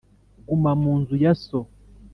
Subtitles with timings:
[0.47, 1.59] Guma mu nzu ya so